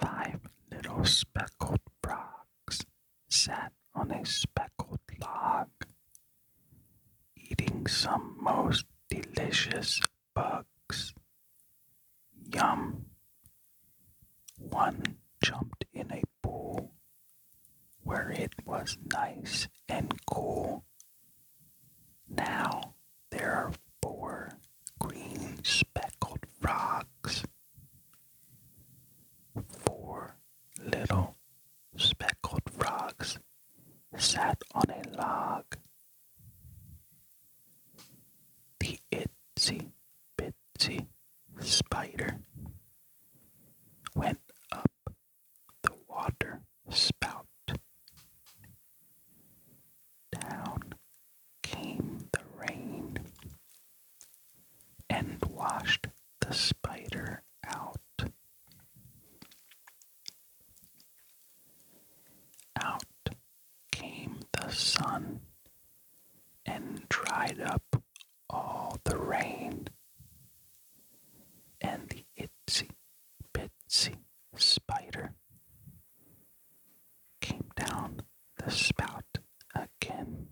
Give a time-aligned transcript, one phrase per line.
[0.00, 0.40] Five
[0.70, 2.80] little speckled frogs
[3.28, 5.68] sat on a speckled log,
[7.36, 10.00] eating some most delicious
[10.34, 11.12] bugs.
[12.52, 13.06] Yum.
[14.58, 15.02] One
[15.42, 16.92] jumped in a pool
[18.02, 20.84] where it was nice and cool.
[22.28, 22.94] Now
[23.30, 23.72] there are
[24.02, 24.52] four
[24.98, 27.44] green speckled frogs.
[29.84, 30.36] Four
[30.78, 31.36] little
[31.96, 33.38] speckled frogs
[34.16, 35.64] sat on a log.
[38.80, 39.90] The itsy
[40.38, 41.06] bitsy
[41.60, 42.38] spider
[44.14, 44.40] went
[44.72, 44.90] up
[45.82, 47.46] the water spout.
[50.32, 50.94] Down
[51.62, 53.18] came the rain
[55.08, 56.06] and washed
[56.40, 57.96] the spider out.
[62.82, 63.04] Out
[63.92, 65.40] came the sun
[66.66, 68.02] and dried up
[68.48, 69.88] all the rain.
[71.80, 72.90] And the itsy
[73.54, 74.16] bitsy
[74.56, 75.32] spider
[77.40, 78.20] came down
[78.62, 79.38] the spout
[79.74, 80.48] again.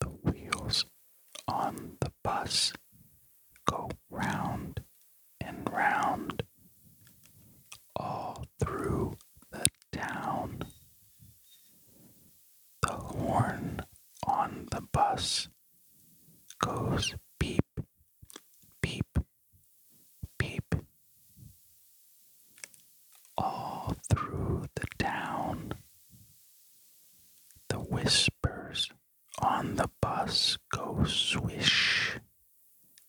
[0.00, 0.84] The wheels
[1.48, 2.72] on the bus
[3.66, 4.80] go round
[5.40, 6.42] and round
[7.96, 9.16] all through
[9.50, 10.62] the town.
[12.82, 13.80] The horn
[14.26, 15.48] on the bus
[16.58, 17.80] goes beep,
[18.80, 19.18] beep,
[20.38, 20.74] beep
[23.36, 25.74] all through the town.
[27.68, 28.90] The whispers
[29.40, 32.18] on the bus go swish,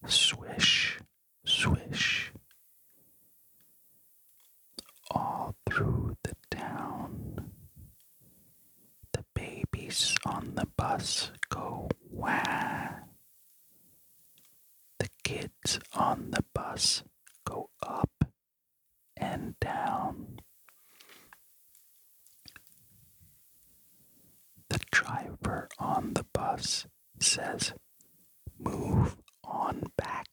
[0.07, 0.99] swish,
[1.45, 2.31] swish.
[5.11, 7.51] All through the town.
[9.33, 12.89] babies on the bus go wah.
[14.99, 17.03] The kids on the bus
[17.45, 18.09] go up
[19.17, 20.39] and down.
[24.69, 26.87] The driver on the bus
[27.19, 27.73] says,
[28.57, 30.27] Move on back,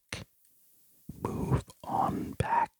[1.22, 2.70] move on back.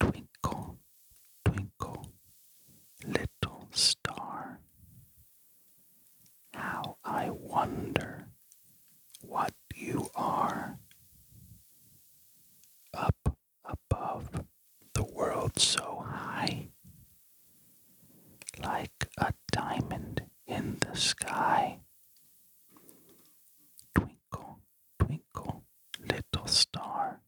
[0.00, 0.78] Twinkle,
[1.44, 2.12] twinkle,
[3.04, 4.60] little star.
[6.54, 8.28] How I wonder
[9.22, 10.78] what you are.
[12.94, 14.30] Up above
[14.94, 16.68] the world so high,
[18.62, 21.80] like a diamond in the sky.
[23.94, 24.60] Twinkle,
[24.98, 25.64] twinkle,
[26.00, 27.20] little star.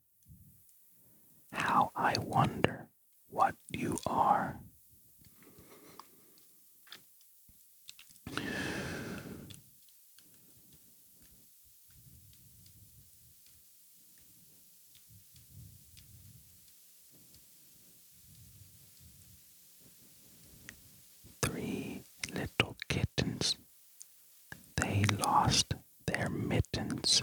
[1.53, 2.89] How I wonder
[3.29, 4.61] what you are.
[21.43, 22.05] Three
[22.35, 23.57] little kittens,
[24.77, 25.75] they lost
[26.07, 26.29] their
[26.99, 27.21] mittens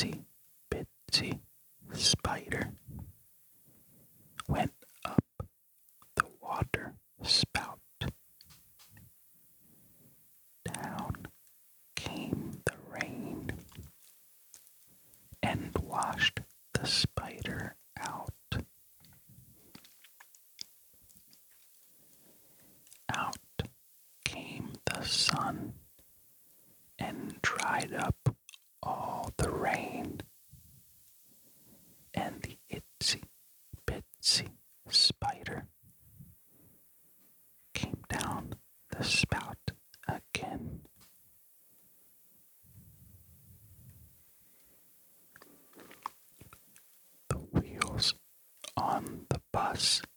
[0.00, 0.24] itsy
[0.70, 1.38] bitsy
[1.92, 2.72] spider
[4.48, 4.72] went
[5.04, 5.22] up
[6.16, 7.78] the water spout.
[10.64, 11.26] Down
[11.96, 13.52] came the rain
[15.42, 16.40] and washed
[16.72, 18.30] the spider out.
[23.12, 23.36] Out
[24.24, 25.74] came the sun
[26.98, 28.34] and dried up
[28.82, 30.20] all the rain,
[32.14, 33.22] and the itsy
[33.86, 34.48] bitsy
[34.88, 35.66] spider
[37.74, 38.54] came down
[38.90, 39.70] the spout
[40.08, 40.80] again.
[47.28, 48.14] The wheels
[49.70, 50.09] on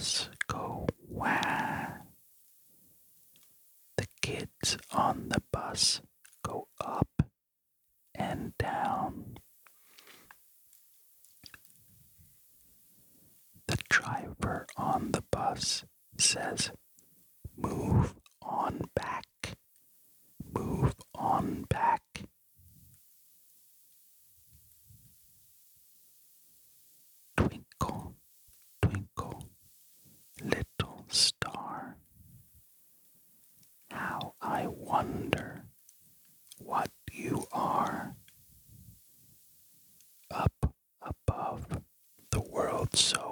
[0.00, 2.06] us go where?
[3.98, 6.00] The kids on the bus
[42.92, 43.29] so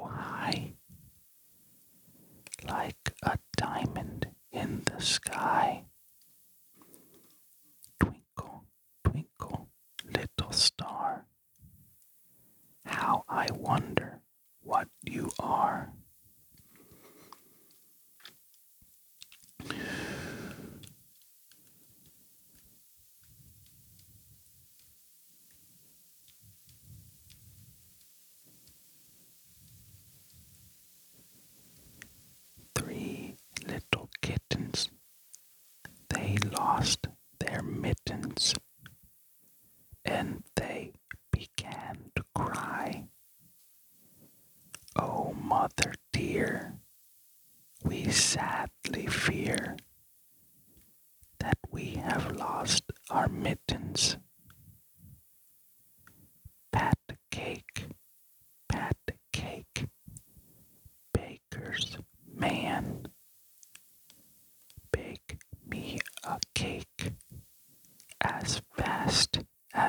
[37.69, 38.55] mittens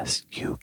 [0.10, 0.59] ask you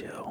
[0.00, 0.27] issue.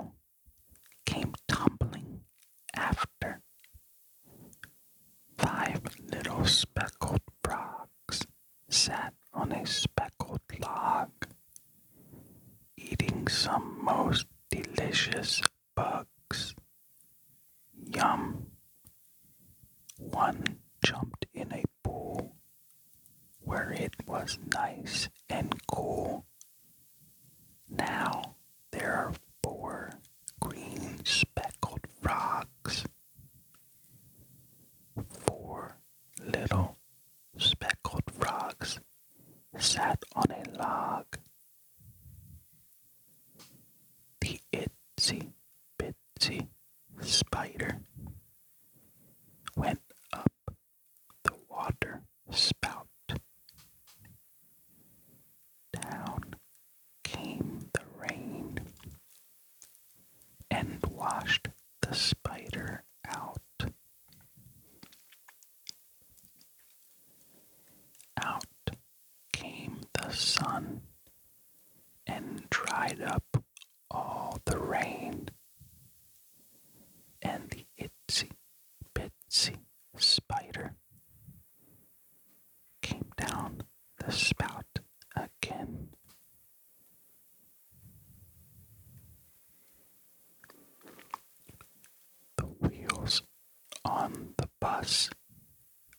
[94.88, 95.10] us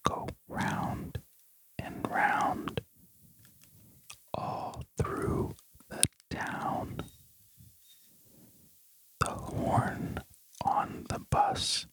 [0.03, 1.19] go round
[1.79, 2.81] and round
[4.33, 5.55] all through
[5.91, 6.97] the town.
[9.21, 10.21] The horn
[10.65, 11.87] on the bus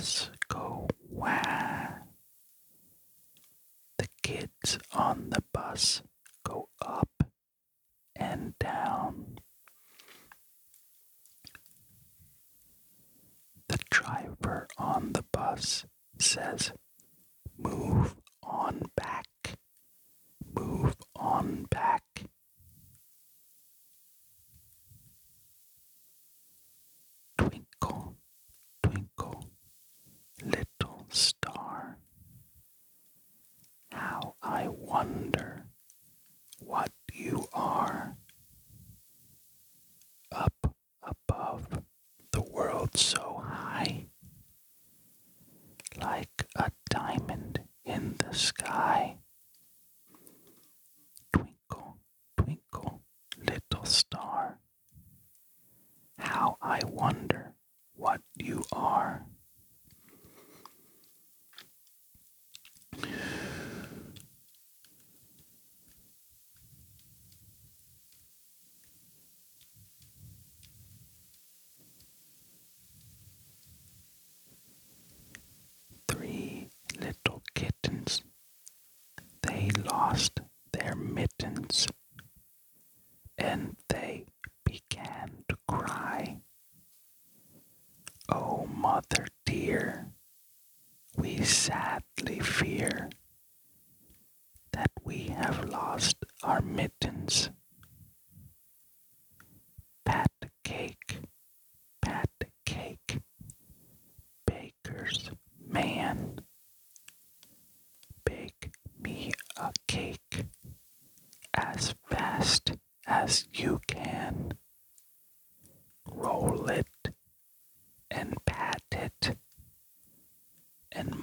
[0.00, 2.06] us go where?
[3.98, 6.00] The kids on the bus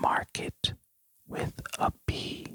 [0.07, 0.73] market
[1.27, 2.46] with a B.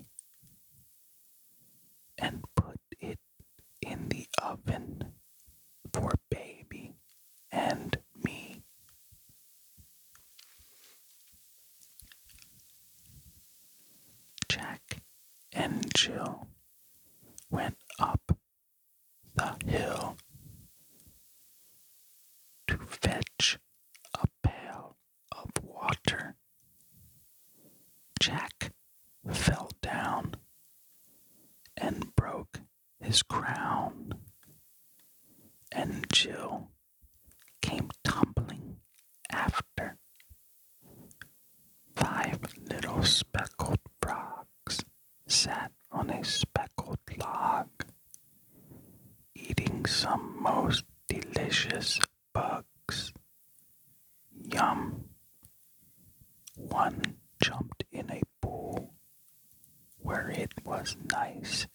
[61.11, 61.67] nice.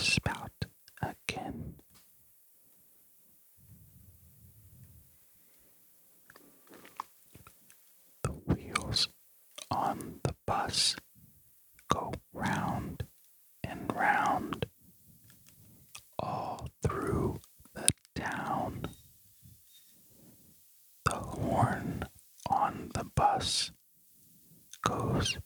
[0.00, 0.64] spout
[1.02, 1.74] again.
[8.22, 9.08] The wheels
[9.70, 10.96] on the bus
[11.88, 13.04] go round
[13.64, 14.66] and round
[16.18, 17.40] all through
[17.74, 18.86] the town.
[21.04, 22.04] The horn
[22.48, 23.72] on the bus
[24.82, 25.36] goes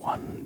[0.00, 0.39] one.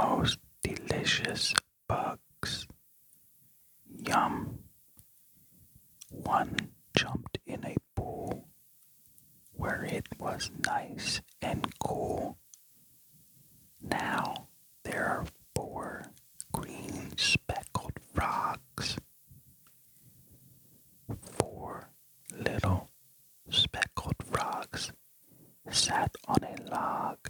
[0.00, 1.52] most delicious
[1.86, 2.66] bugs.
[4.08, 4.58] Yum.
[6.10, 6.56] One
[6.96, 8.48] jumped in a pool
[9.52, 12.38] where it was nice and cool.
[13.82, 14.48] Now
[14.84, 16.04] there are four
[16.50, 18.96] green speckled frogs.
[21.38, 21.90] Four
[22.32, 22.88] little
[23.50, 24.92] speckled frogs
[25.70, 27.29] sat on a log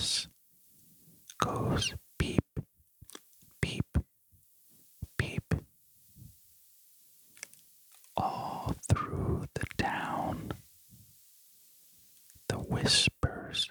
[0.00, 0.28] house
[1.38, 2.58] goes beep,
[3.60, 3.98] beep,
[5.18, 5.54] beep.
[8.16, 10.52] All through the town,
[12.48, 13.68] the whispers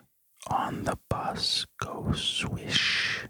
[0.48, 3.26] on the bus go swish,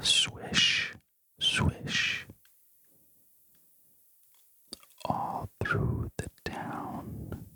[0.00, 0.94] swish,
[1.40, 2.26] swish.
[5.04, 7.46] All through the town,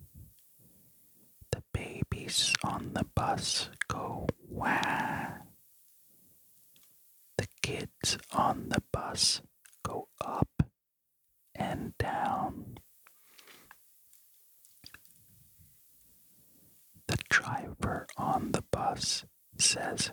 [1.52, 3.69] the babies on the bus
[9.10, 9.42] us
[9.82, 10.62] go up
[11.54, 12.78] and down.
[17.08, 19.24] The driver on the bus
[19.58, 20.12] says,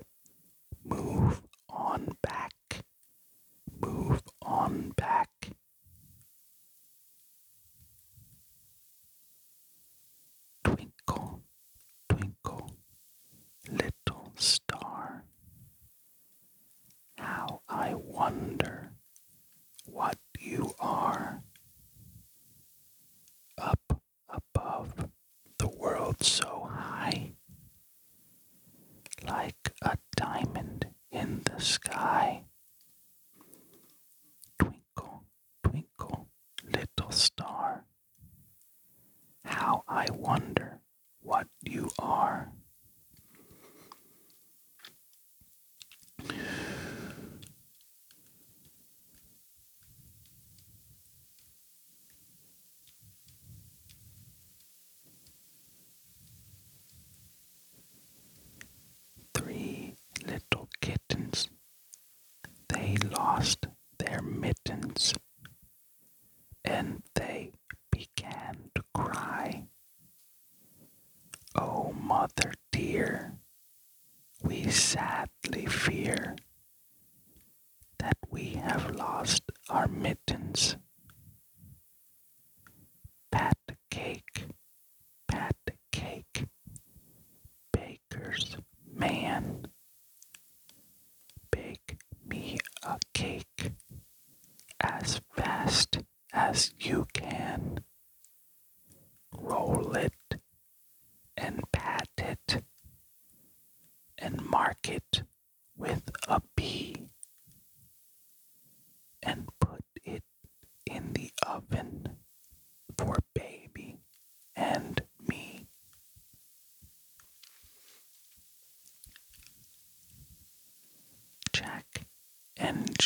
[63.17, 63.67] lost
[63.99, 65.13] their mittens.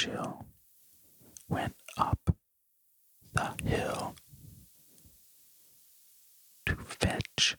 [0.02, 0.46] Churchill
[1.48, 2.36] went up
[3.34, 4.16] the hill
[6.66, 7.56] to fetch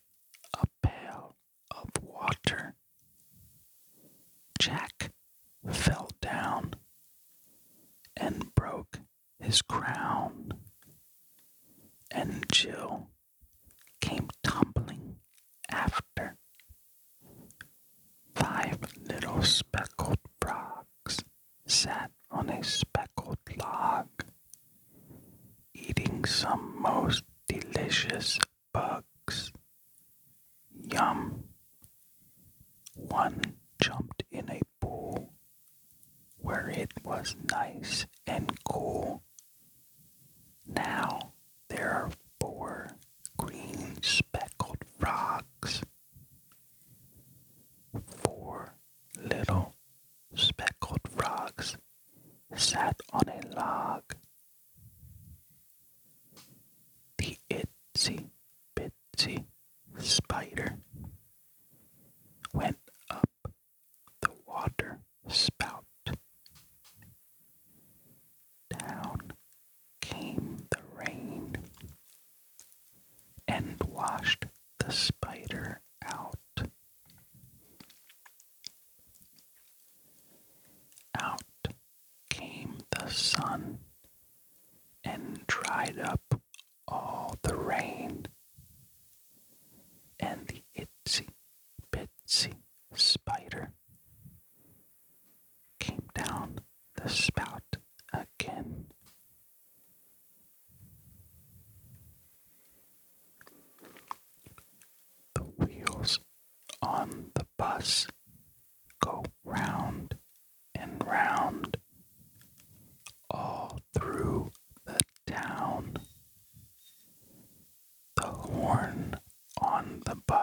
[0.61, 1.37] a pail
[1.71, 2.75] of water.
[4.59, 5.13] Jack
[5.71, 6.75] fell down
[8.17, 8.99] and broke
[9.39, 10.55] his crown,
[12.11, 12.92] and Jill
[22.43, 24.09] on a speckled log,
[25.75, 28.41] eating some most delicious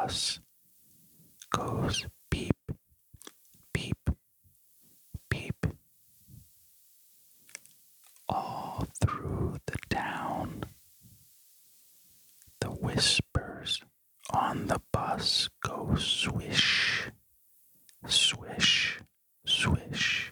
[0.09, 0.39] house
[1.51, 2.71] goes beep,
[3.71, 4.09] beep,
[5.29, 5.67] beep.
[8.27, 10.63] All through the town,
[12.59, 13.83] the whispers
[14.31, 17.11] on the bus go swish,
[18.07, 18.99] swish,
[19.45, 20.31] swish.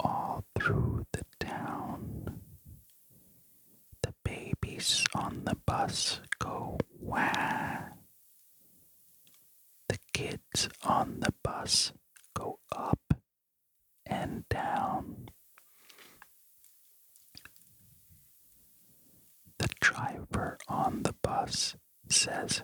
[0.00, 2.40] All through the town,
[4.02, 6.20] the babies on the bus
[12.34, 13.14] go up
[14.06, 15.28] and down.
[19.58, 21.76] The driver on the bus
[22.08, 22.62] says,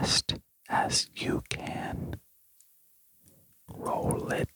[0.00, 0.34] fast
[0.68, 2.14] as you can.
[3.68, 4.49] Roll it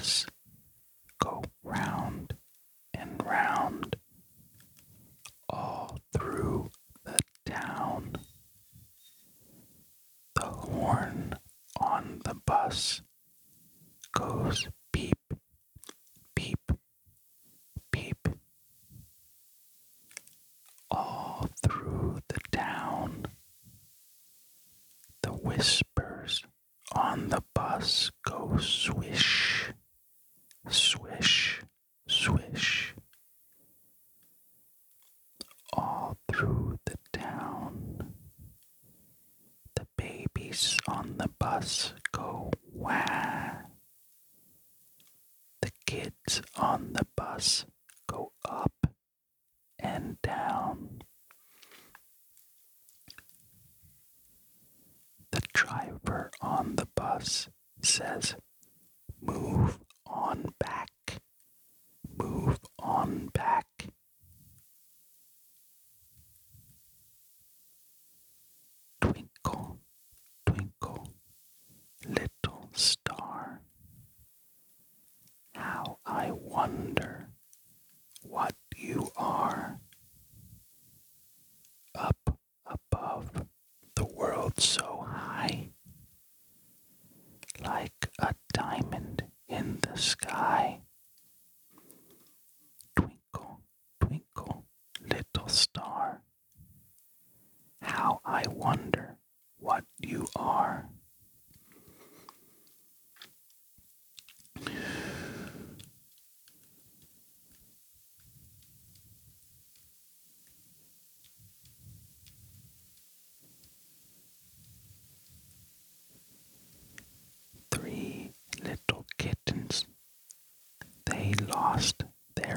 [0.00, 0.29] us.
[41.60, 43.66] us go where?
[45.60, 47.66] The kids on the bus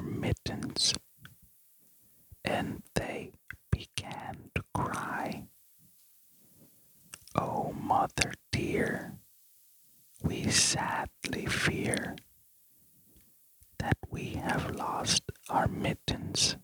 [0.04, 0.94] mittens,
[2.44, 3.32] and they
[3.72, 5.46] began to cry.
[7.36, 9.14] Oh, mother dear,
[10.22, 12.16] we sadly fear
[13.80, 16.58] that we have lost our mittens.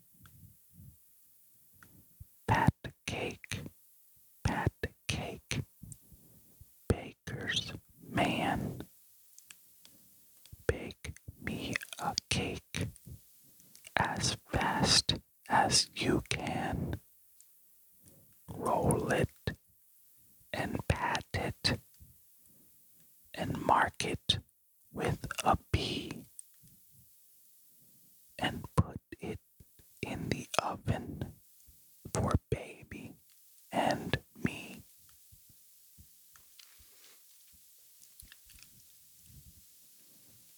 [15.69, 16.95] as you can.
[18.51, 19.51] Roll it
[20.51, 21.79] and pat it
[23.35, 24.39] and mark it
[24.91, 26.23] with a B,
[28.39, 29.39] and put it
[30.01, 31.33] in the oven
[32.15, 33.13] for baby
[33.71, 34.81] and me.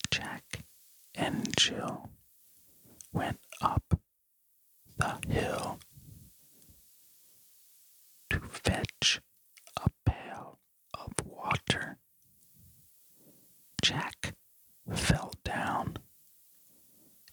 [0.09, 0.63] Jack
[1.13, 2.09] and Jill
[3.11, 3.40] went
[5.01, 5.79] the hill
[8.29, 9.19] to fetch
[9.77, 10.59] a pail
[10.93, 11.97] of water.
[13.81, 14.35] Jack
[14.93, 15.97] fell down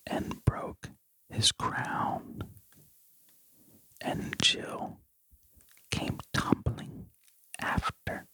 [0.06, 0.88] and broke
[1.28, 2.42] his crown,
[4.00, 4.96] and Jill
[5.90, 7.06] came tumbling
[7.60, 8.26] after.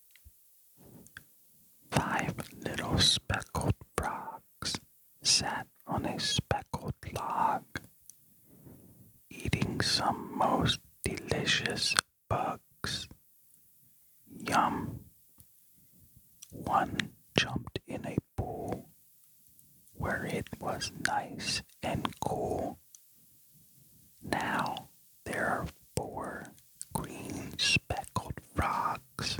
[1.91, 4.79] Five little speckled frogs
[5.23, 7.65] sat on a speckled log
[9.45, 11.95] eating some most delicious
[12.29, 13.09] bugs.
[14.49, 15.01] Yum!
[16.51, 16.97] One
[17.37, 18.89] jumped in a pool
[19.93, 22.79] where it was nice and cool.
[24.23, 24.89] Now
[25.25, 25.67] there are
[25.97, 26.47] four
[26.95, 29.39] green speckled frogs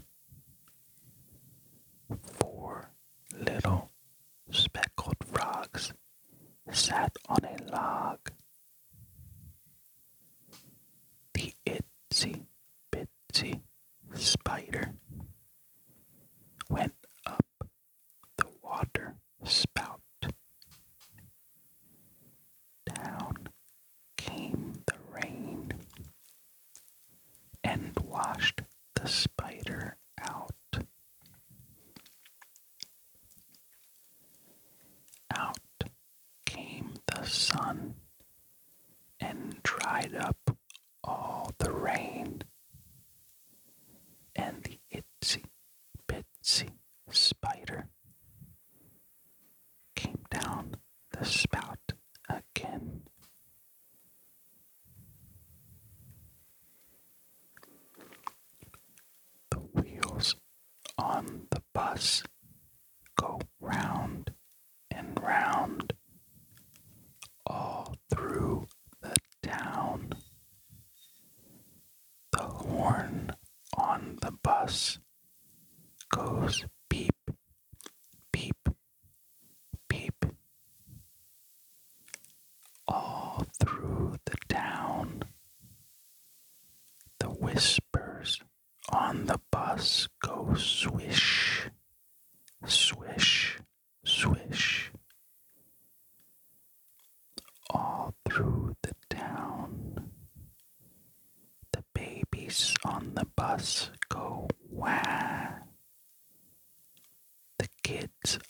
[61.95, 62.34] us.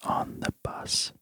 [0.03, 1.13] on the bus.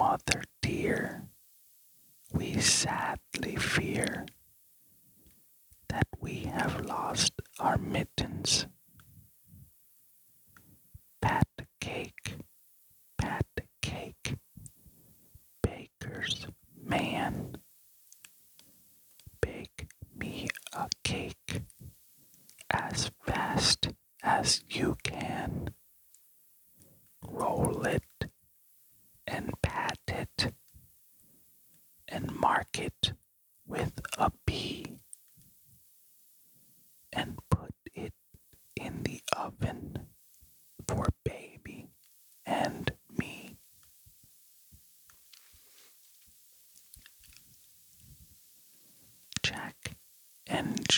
[0.00, 1.22] mother dear,
[2.32, 2.99] we sat.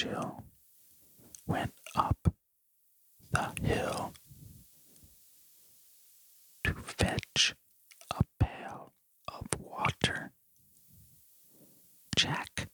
[0.02, 0.42] Jill
[1.46, 2.34] went up
[3.30, 4.12] the hill
[6.64, 7.54] to fetch
[8.10, 8.94] a pail
[9.28, 10.32] of water.
[12.16, 12.68] Jack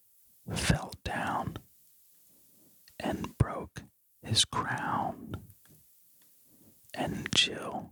[0.54, 1.58] fell down
[2.98, 3.82] and broke
[4.22, 5.36] his crown,
[6.94, 7.87] and Jill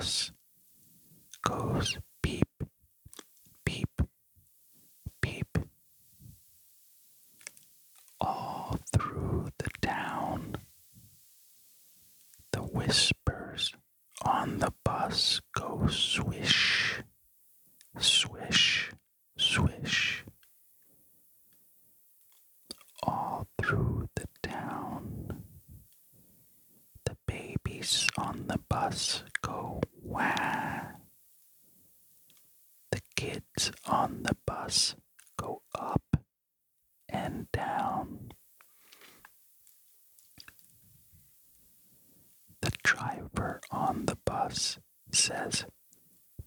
[0.00, 0.32] bus
[1.42, 2.48] goes beep,
[3.66, 4.00] beep,
[5.20, 5.58] beep.
[8.18, 10.56] All through the town.
[12.52, 13.74] The whispers
[14.24, 17.02] on the bus go swish,
[17.98, 18.90] swish,
[19.36, 20.24] swish.
[23.02, 25.42] All through the town.
[27.04, 29.80] The babies on the bus go
[30.10, 30.80] wah.
[32.90, 34.96] The kids on the bus
[35.36, 36.16] go up
[37.08, 38.32] and down.
[42.60, 44.78] The driver on the bus
[45.12, 45.64] says,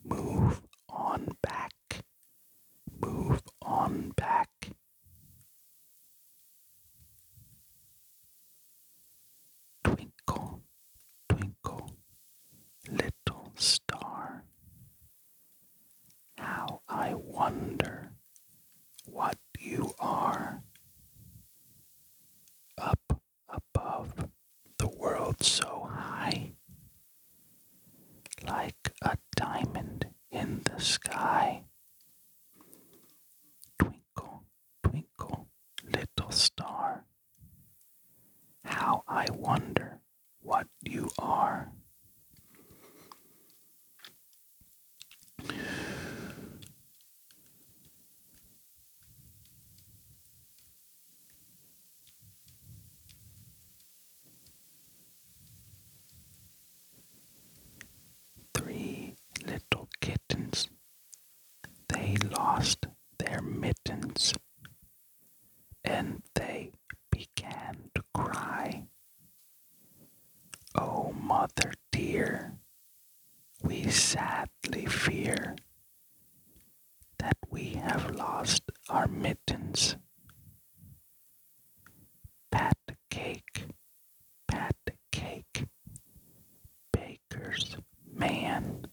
[0.04, 2.04] Move on back,
[3.02, 4.50] move on back.
[9.84, 10.62] Twinkle,
[11.30, 11.92] twinkle,
[12.90, 14.44] little star.
[16.38, 18.12] How I wonder
[19.06, 20.62] what you are.
[22.78, 23.20] Up
[23.50, 24.30] above
[24.78, 26.52] the world so high,
[28.48, 31.64] like a diamond in the sky.
[33.80, 34.44] Twinkle,
[34.84, 35.48] twinkle,
[35.84, 37.06] little star.
[38.66, 40.00] How I wonder
[40.42, 41.72] what you are.
[59.46, 60.70] Little kittens.
[61.90, 62.88] They lost
[63.20, 64.34] their mittens
[65.84, 66.72] and they
[67.12, 68.86] began to cry.
[70.76, 72.54] Oh, mother dear,
[73.62, 75.56] we sadly fear
[77.20, 79.96] that we have lost our mittens.
[82.52, 82.78] Pat
[83.10, 83.66] cake,
[84.48, 84.76] pat
[85.12, 85.66] cake,
[86.92, 87.78] baker's
[88.12, 88.88] man.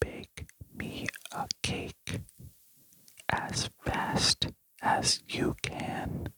[0.00, 2.20] Bake me a cake
[3.28, 4.48] as fast
[5.02, 6.28] as you can.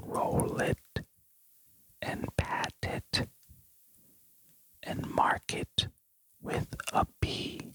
[0.00, 1.00] Roll it
[2.00, 3.28] and pat it
[4.84, 5.88] and mark it
[6.40, 7.72] with a B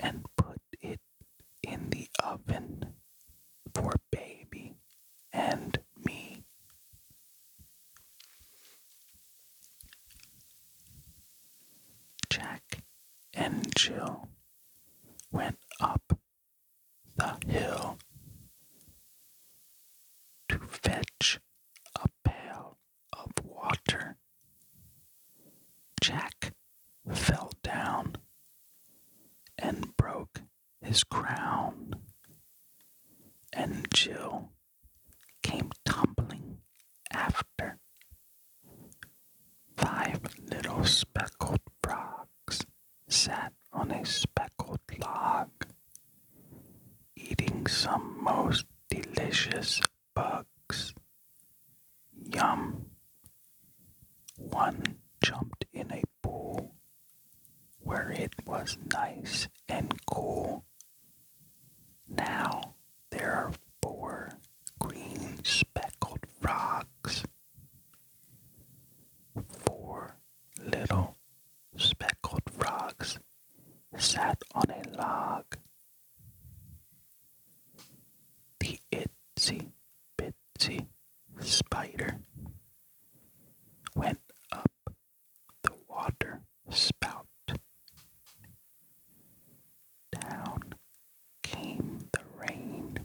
[0.00, 1.00] and put it
[1.62, 2.94] in the oven
[3.72, 4.74] for baby
[5.32, 6.42] and me.
[12.28, 12.82] Jack
[13.32, 14.28] and Jill
[15.30, 16.18] went up
[17.16, 17.98] the hill
[20.48, 21.38] to fetch
[21.96, 22.78] a pail
[23.12, 24.16] of water.
[26.00, 26.52] Jack
[27.12, 28.16] fell down
[29.58, 30.40] and broke
[30.80, 31.94] his crown,
[33.52, 34.50] and Jill
[35.42, 36.58] came tumbling
[37.12, 37.78] after.
[39.76, 40.20] Five
[40.50, 42.64] little speckled frogs
[43.08, 45.50] sat on a speckled log,
[47.16, 49.80] eating some most delicious
[50.14, 50.94] bugs.
[52.34, 52.86] Yum.
[54.36, 54.82] One
[55.22, 56.74] jumped in a pool
[57.80, 58.34] where it
[58.92, 60.64] nice and cool.
[62.08, 62.74] Now
[63.10, 63.52] there are
[63.82, 64.30] four
[64.78, 67.24] green speckled frogs.
[69.64, 70.16] Four
[70.62, 71.16] little
[71.76, 73.18] speckled frogs
[73.96, 75.44] sat on a log.
[78.60, 79.72] The itsy
[80.18, 80.86] bitsy
[81.40, 82.18] spider
[83.94, 84.20] went
[84.52, 84.70] up
[85.62, 87.26] the water spout.
[90.12, 90.74] Down
[91.42, 92.98] came the rain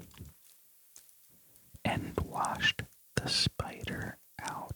[1.83, 2.83] and washed
[3.15, 4.73] the spider out.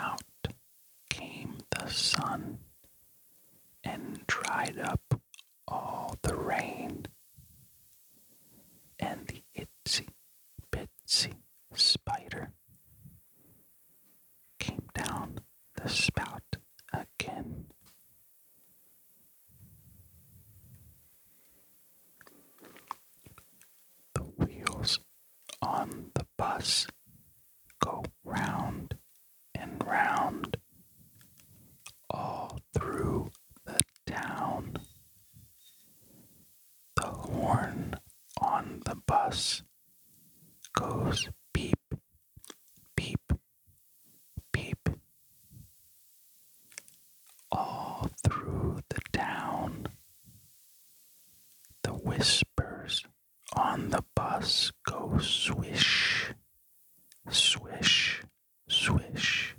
[0.00, 0.22] Out
[1.10, 2.58] came the sun
[4.58, 5.20] dried up
[5.66, 7.06] all the rain,
[8.98, 10.08] and the itsy
[10.72, 11.34] bitsy
[11.74, 12.50] spider
[14.58, 15.38] came down
[15.76, 16.56] the spout
[16.92, 17.66] again.
[24.14, 24.98] The wheels
[25.62, 26.86] on the bus
[27.80, 28.96] go round
[29.54, 30.56] and round
[32.10, 33.30] all through
[33.66, 34.76] the town.
[36.96, 37.94] The horn
[38.40, 39.62] on the bus
[40.74, 41.94] goes beep,
[42.96, 43.32] beep,
[44.52, 44.88] beep
[47.52, 49.88] all through the town.
[51.82, 53.04] The whispers
[53.54, 56.32] on the bus go swish,
[57.30, 58.22] swish,
[58.68, 59.54] swish.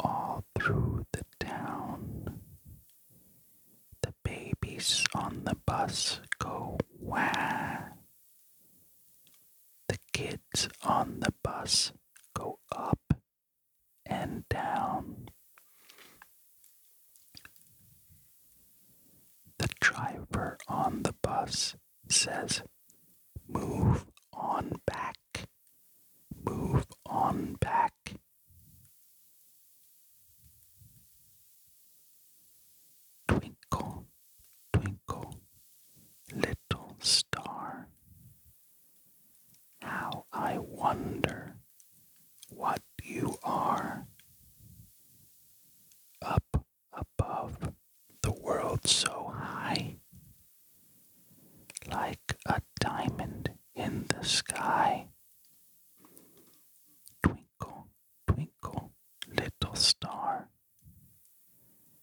[0.00, 2.40] All through the town.
[4.02, 5.42] The babies on
[5.94, 7.78] the bus go wah.
[9.88, 11.92] The kids on the bus
[12.34, 12.98] go up
[14.04, 15.28] and down.
[19.58, 21.76] The driver on the bus
[22.08, 22.62] says,
[23.46, 25.46] Move on back,
[26.44, 27.92] move on back.
[33.28, 34.06] Twinkle,
[34.72, 35.34] twinkle,
[36.32, 37.88] little star.
[39.82, 41.56] How I wonder
[42.50, 44.06] what you are.
[46.22, 47.58] Up above
[48.22, 49.96] the world so high,
[51.90, 55.08] like a diamond in the sky.
[57.22, 57.88] Twinkle,
[58.26, 58.92] twinkle,
[59.28, 60.48] little star.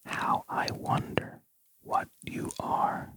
[0.05, 1.41] How I wonder
[1.81, 3.13] what you are.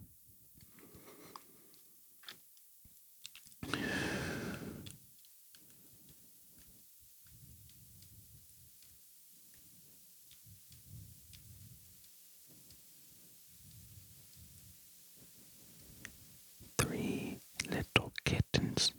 [16.78, 18.92] Three little kittens,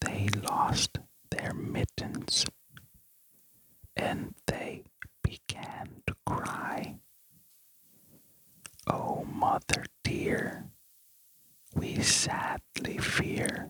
[0.00, 0.98] they lost
[1.30, 1.52] their
[2.32, 2.44] mittens,
[3.96, 4.84] and they
[5.22, 6.96] began to cry.
[8.86, 10.64] Oh, mother dear,
[11.74, 13.68] we sadly fear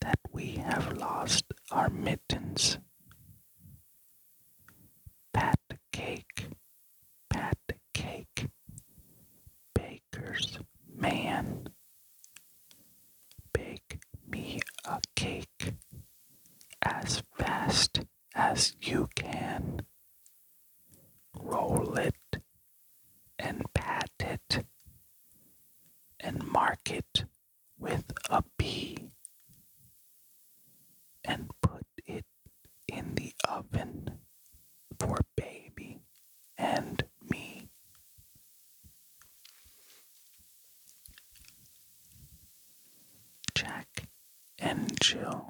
[0.00, 2.78] that we have lost our mittens.
[5.32, 5.58] Pat
[5.92, 6.48] cake,
[7.30, 7.58] pat
[7.94, 8.46] cake,
[9.74, 10.58] baker's
[10.94, 11.68] man.
[13.52, 15.74] Bake me a cake
[16.82, 18.00] as fast
[18.34, 19.82] as you can.
[21.38, 22.14] Roll it
[23.38, 24.64] and pat it
[26.20, 27.24] and mark it
[27.78, 28.96] with a B
[31.24, 32.24] and put it
[32.88, 34.18] in the oven
[34.98, 36.00] for baby
[36.56, 37.68] and me.
[43.54, 44.08] Jack
[45.10, 45.41] and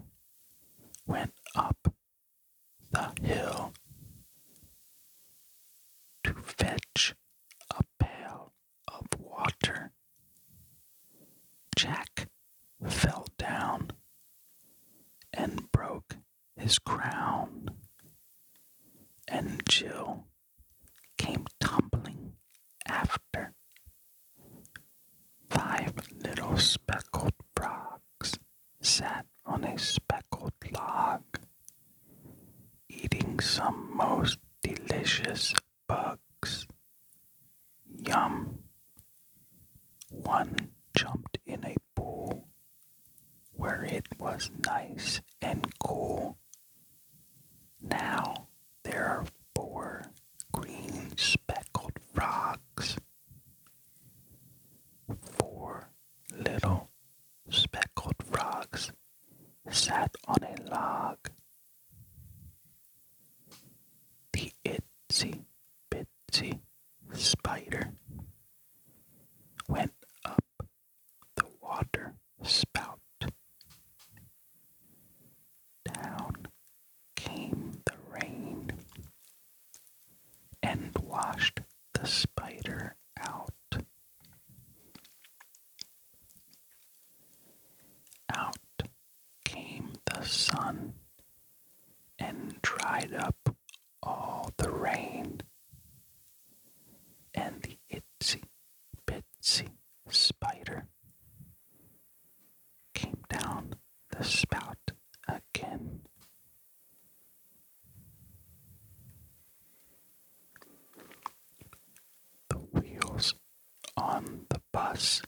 [114.93, 115.23] us.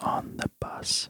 [0.00, 1.08] on the bus.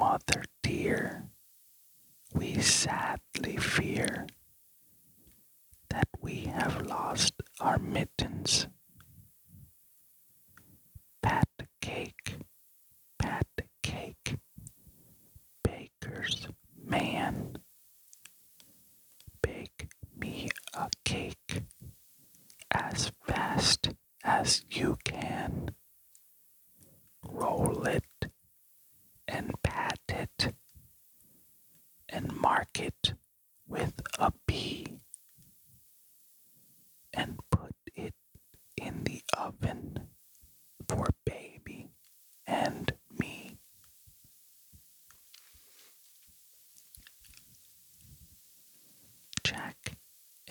[0.00, 0.49] mother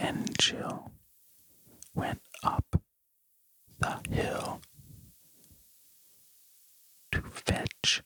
[0.10, 0.90] and Jill
[1.94, 2.82] went up
[3.78, 4.60] the hill
[7.12, 8.02] to fetch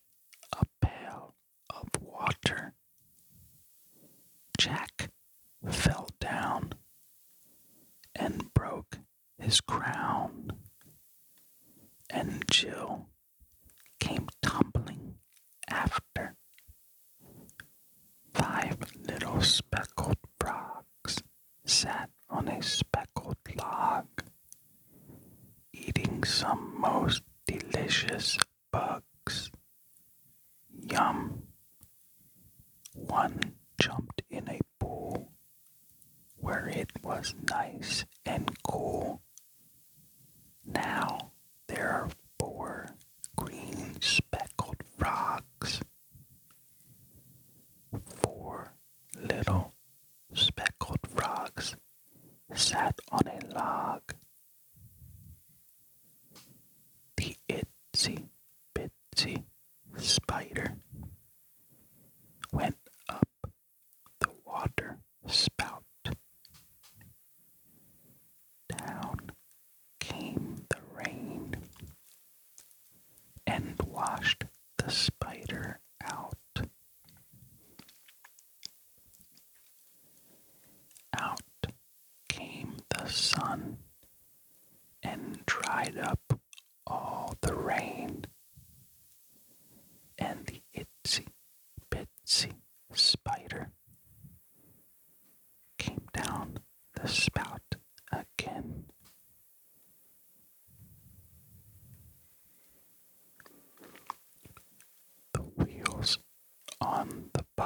[0.51, 1.33] a pail
[1.69, 2.73] of water.
[4.59, 5.11] Jack
[5.65, 6.73] fell down
[8.13, 8.99] and broke
[9.39, 10.51] his crown,
[12.09, 12.92] and Jill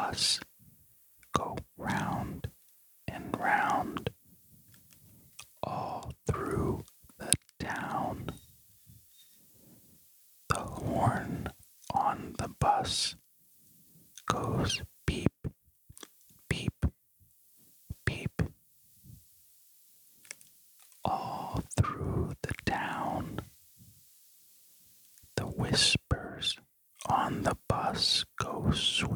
[0.10, 0.40] us
[1.36, 2.48] go round
[3.08, 4.10] and round
[5.64, 6.84] all through
[7.20, 8.30] the town.
[10.48, 11.50] The horn
[11.94, 13.16] on the bus
[14.32, 15.48] goes beep,
[16.50, 16.86] beep,
[18.06, 18.42] beep.
[21.04, 23.42] All through the town.
[25.36, 26.58] The whispers
[27.10, 29.07] on the bus go swoop.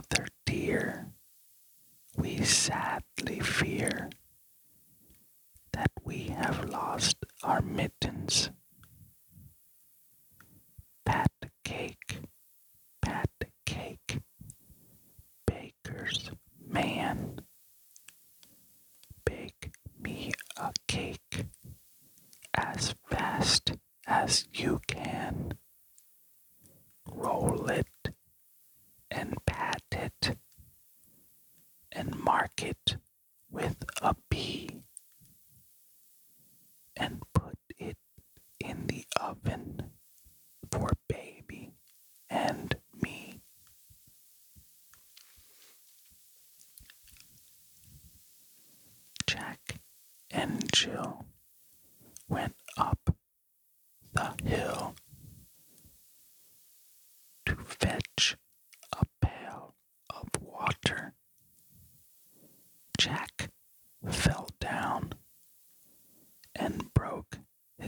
[0.00, 1.08] mother dear,
[2.16, 4.08] we sadly fear
[5.74, 8.50] that we have lost our mittens.
[11.04, 12.20] Pat the cake,
[13.02, 14.20] pat the cake,
[15.46, 16.30] baker's
[16.66, 17.40] man.
[19.26, 21.44] Bake me a cake
[22.54, 23.72] as fast
[24.06, 24.79] as you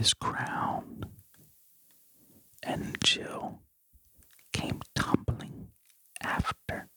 [0.03, 1.05] his crown,
[2.61, 3.61] and Jill
[4.51, 5.69] came tumbling
[6.21, 6.89] after.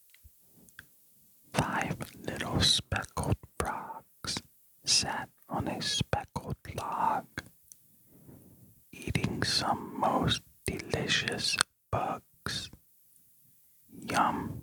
[1.52, 4.42] Five little speckled frogs
[4.84, 7.26] sat on a speckled log,
[8.90, 11.56] eating some most delicious
[11.92, 12.70] bugs.
[14.10, 14.62] Yum!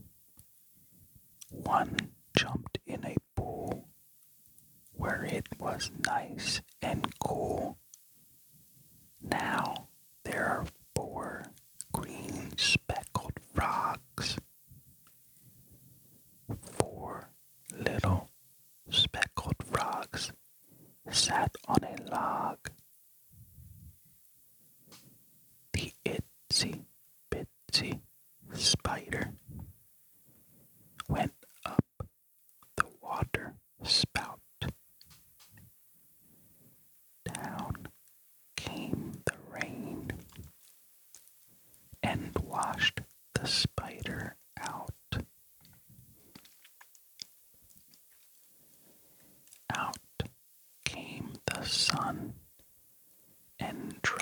[1.50, 1.96] One
[2.38, 3.88] jumped in a pool
[4.92, 6.62] where it was nice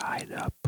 [0.02, 0.61] side up.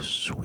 [0.00, 0.37] Sweet.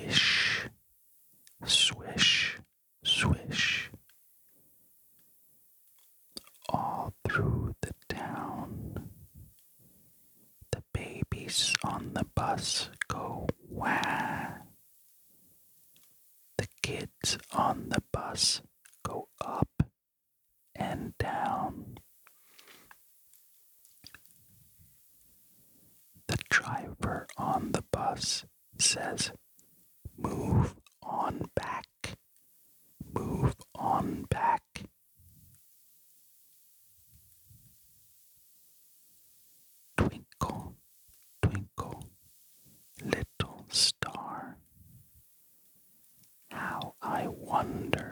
[47.54, 48.03] wonder.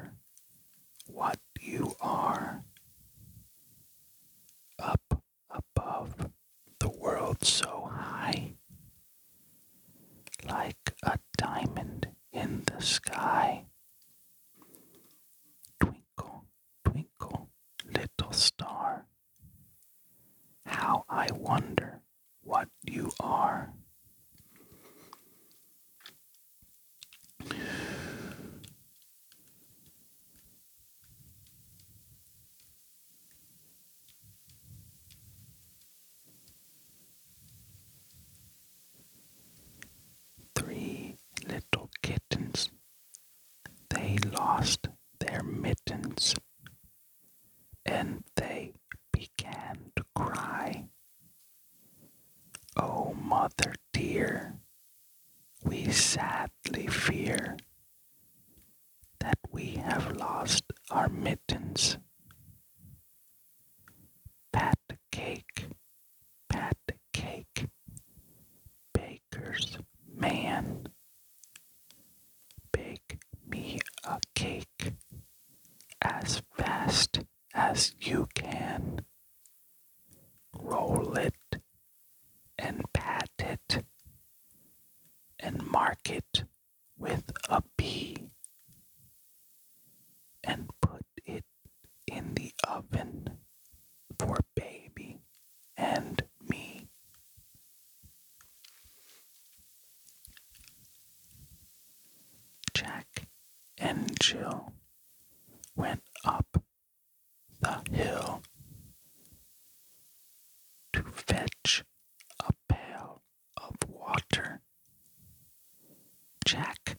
[116.52, 116.98] Jack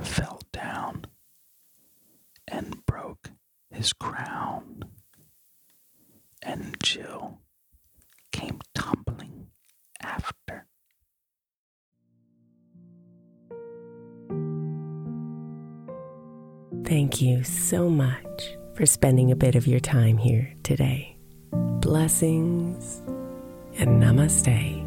[0.00, 1.04] fell down
[2.48, 3.30] and broke
[3.70, 4.84] his crown,
[6.42, 7.40] and Jill
[8.32, 9.48] came tumbling
[10.00, 10.64] after.
[16.86, 21.18] Thank you so much for spending a bit of your time here today.
[21.52, 23.02] Blessings
[23.76, 24.85] and namaste.